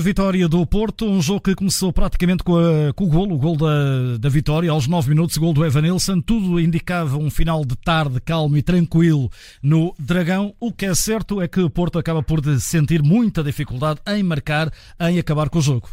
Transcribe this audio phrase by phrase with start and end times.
[0.00, 3.56] vitória do Porto, um jogo que começou praticamente com, a, com o gol, o gol
[3.56, 6.20] da, da vitória, aos 9 minutos, o gol do Evanilson.
[6.20, 9.30] Tudo indicava um final de tarde calmo e tranquilo
[9.62, 10.54] no Dragão.
[10.58, 14.72] O que é certo é que o Porto acaba por sentir muita dificuldade em marcar,
[15.00, 15.88] em acabar com o jogo.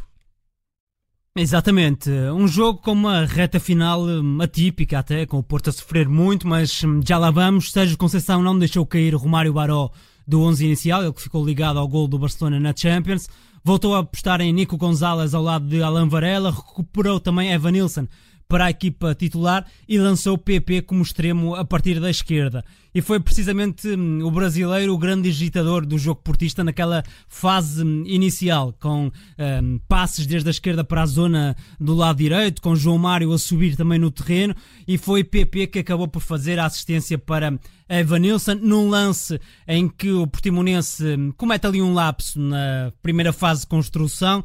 [1.35, 6.07] Exatamente, um jogo com uma reta final hum, atípica até, com o Porto a sofrer
[6.07, 7.71] muito, mas hum, já lá vamos.
[7.71, 9.91] Sérgio Conceição não deixou cair Romário Baró
[10.31, 13.27] do 11 inicial, ele que ficou ligado ao gol do Barcelona na Champions.
[13.65, 18.07] Voltou a apostar em Nico Gonzalez ao lado de Alan Varela, recuperou também Evan Nilsson
[18.51, 22.65] para a equipa titular e lançou PP como extremo a partir da esquerda.
[22.93, 28.03] E foi precisamente hum, o brasileiro o grande agitador do jogo portista naquela fase hum,
[28.05, 29.09] inicial, com
[29.39, 33.39] um, passes desde a esquerda para a zona do lado direito, com João Mário a
[33.39, 34.53] subir também no terreno,
[34.85, 40.11] e foi PP que acabou por fazer a assistência para Evanilson num lance em que
[40.11, 44.43] o Portimonense hum, comete ali um lapso na primeira fase de construção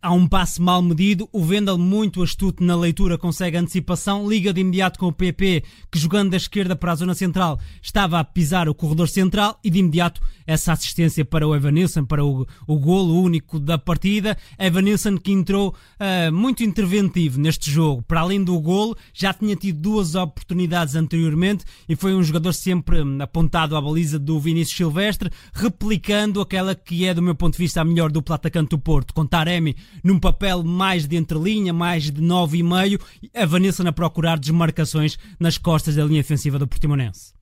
[0.00, 1.28] há um passe mal medido.
[1.32, 5.98] O Vendel, muito astuto na leitura, consegue antecipação, liga de imediato com o PP, que
[5.98, 9.78] jogando da esquerda para a zona central estava a pisar o corredor central e de
[9.78, 14.36] imediato essa assistência para o Evanilson, para o, o golo único da partida.
[14.58, 18.02] Evanilson que entrou uh, muito interventivo neste jogo.
[18.02, 22.98] Para além do golo, já tinha tido duas oportunidades anteriormente e foi um jogador sempre
[23.20, 27.80] apontado à baliza do Vinícius Silvestre, replicando aquela que é, do meu ponto de vista,
[27.80, 32.22] a melhor dupla atacante do Porto, com Taremi num papel mais de entrelinha, mais de
[32.22, 33.00] 9,5,
[33.34, 37.32] a Vanessa a procurar desmarcações nas costas da linha ofensiva do Portimonense.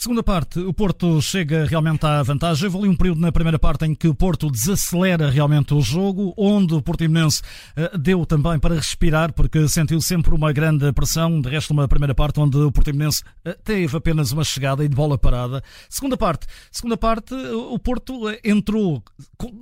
[0.00, 2.64] Segunda parte, o Porto chega realmente à vantagem.
[2.64, 6.32] Houve ali um período na primeira parte em que o Porto desacelera realmente o jogo,
[6.38, 7.42] onde o Portimonense
[7.76, 11.38] uh, deu também para respirar, porque sentiu sempre uma grande pressão.
[11.38, 14.96] De resto, uma primeira parte onde o Portimonense uh, teve apenas uma chegada e de
[14.96, 15.62] bola parada.
[15.86, 19.04] Segunda parte, segunda parte, uh, o Porto entrou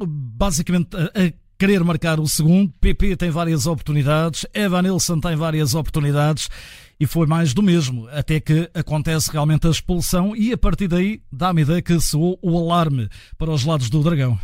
[0.07, 2.73] basicamente a querer marcar o segundo.
[2.81, 6.49] PP tem várias oportunidades, Evan Nilsson tem várias oportunidades
[7.01, 11.21] e foi mais do mesmo, até que acontece realmente a expulsão e a partir daí
[11.31, 14.39] dá-me ideia que soou o alarme para os lados do Dragão.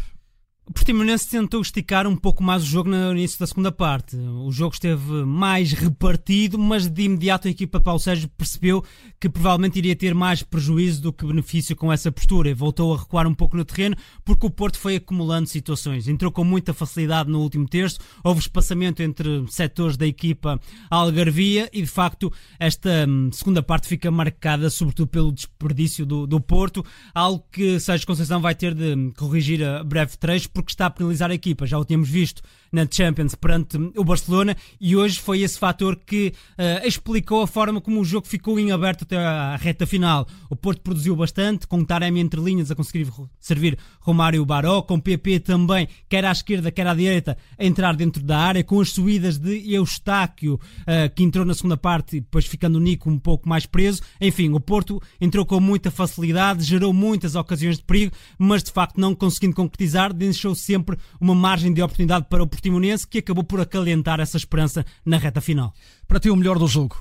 [0.67, 4.17] O Portimonense tentou esticar um pouco mais o jogo no início da segunda parte.
[4.17, 8.83] O jogo esteve mais repartido, mas de imediato a equipa de Paulo Sérgio percebeu
[9.21, 12.99] que provavelmente iria ter mais prejuízo do que benefício com essa postura e voltou a
[12.99, 13.95] recuar um pouco no terreno
[14.25, 16.09] porque o Porto foi acumulando situações.
[16.09, 20.59] Entrou com muita facilidade no último terço, houve espaçamento entre setores da equipa
[20.89, 26.41] Algarvia e de facto esta hum, segunda parte fica marcada sobretudo pelo desperdício do, do
[26.41, 26.83] Porto,
[27.15, 31.31] algo que Sérgio Conceição vai ter de corrigir a breve trecho porque está a penalizar
[31.31, 31.67] a equipa.
[31.67, 32.41] Já o tínhamos visto
[32.73, 37.81] na Champions perante o Barcelona e hoje foi esse fator que uh, explicou a forma
[37.81, 40.27] como o jogo ficou em aberto até à reta final.
[40.49, 43.09] O Porto produziu bastante, com Taremi entre linhas a conseguir
[43.41, 48.23] servir Romário Baró, com PP também, quer à esquerda, quer à direita, a entrar dentro
[48.23, 52.77] da área, com as subidas de Eustáquio, uh, que entrou na segunda parte, depois ficando
[52.77, 54.03] o Nico um pouco mais preso.
[54.21, 59.01] Enfim, o Porto entrou com muita facilidade, gerou muitas ocasiões de perigo, mas de facto
[59.01, 60.13] não conseguindo concretizar,
[60.45, 64.85] deixou sempre uma margem de oportunidade para o Portimonense que acabou por acalentar essa esperança
[65.05, 65.73] na reta final.
[66.07, 66.97] Para ti, o melhor do jogo?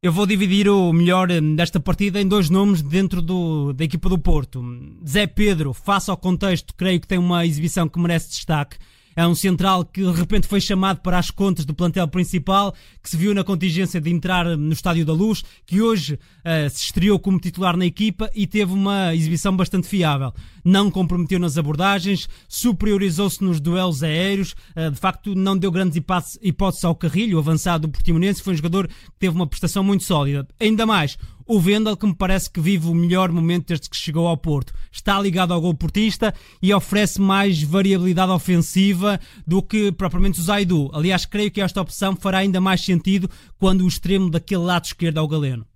[0.00, 4.08] Eu vou dividir o melhor eh, desta partida em dois nomes dentro do, da equipa
[4.08, 4.62] do Porto.
[5.06, 8.78] Zé Pedro, face ao contexto, creio que tem uma exibição que merece destaque.
[9.14, 13.10] É um central que de repente foi chamado para as contas do plantel principal, que
[13.10, 17.18] se viu na contingência de entrar no Estádio da Luz, que hoje uh, se estreou
[17.18, 20.32] como titular na equipa e teve uma exibição bastante fiável.
[20.64, 25.96] Não comprometeu nas abordagens, superiorizou-se nos duelos aéreos, uh, de facto não deu grandes
[26.40, 30.46] hipóteses ao Carrilho, avançado do Portimonense, foi um jogador que teve uma prestação muito sólida.
[30.60, 34.26] Ainda mais, o Vendel, que me parece que vive o melhor momento desde que chegou
[34.26, 34.72] ao Porto.
[34.90, 40.90] Está ligado ao gol portista e oferece mais variabilidade ofensiva do que propriamente o Zaidu.
[40.92, 43.28] Aliás, creio que esta opção fará ainda mais sentido
[43.58, 45.66] quando o extremo daquele lado esquerdo é o Galeno.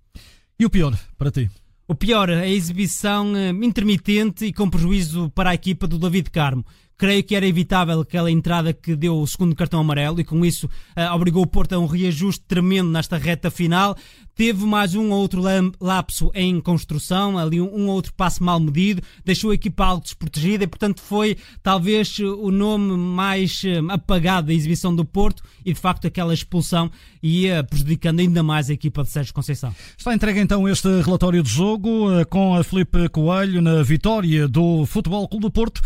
[0.59, 1.49] E o pior, para ti?
[1.87, 6.65] O pior, a exibição eh, intermitente e com prejuízo para a equipa do David Carmo
[6.97, 10.65] creio que era evitável aquela entrada que deu o segundo cartão amarelo e com isso
[10.65, 13.95] uh, obrigou o Porto a um reajuste tremendo nesta reta final.
[14.37, 15.41] Teve mais um ou outro
[15.81, 20.63] lapso em construção, ali um ou outro passo mal medido, deixou a equipa algo desprotegida
[20.63, 25.79] e, portanto, foi talvez o nome mais eh, apagado da exibição do Porto e, de
[25.79, 26.91] facto, aquela expulsão
[27.21, 29.73] ia prejudicando ainda mais a equipa de Sérgio Conceição.
[29.97, 34.85] Está entregue então este relatório de jogo eh, com a Felipe Coelho na vitória do
[34.85, 35.81] Futebol Clube do Porto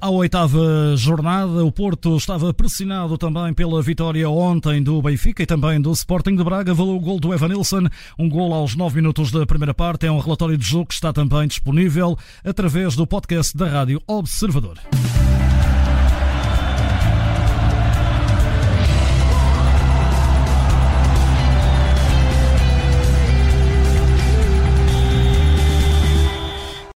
[0.00, 1.64] à oitava jornada.
[1.64, 6.44] O Porto estava pressionado também pela vitória ontem do Benfica e também do Sporting de
[6.44, 6.74] Braga.
[6.74, 7.79] Valeu o gol do Evanilson
[8.18, 10.06] um gol aos 9 minutos da primeira parte.
[10.06, 14.78] É um relatório de jogo que está também disponível através do podcast da Rádio Observador.